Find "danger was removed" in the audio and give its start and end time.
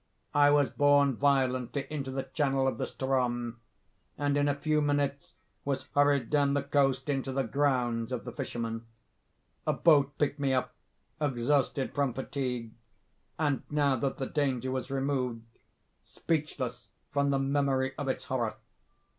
14.25-15.43